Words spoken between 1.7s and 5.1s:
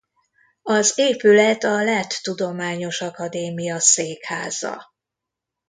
Lett Tudományos Akadémia székháza.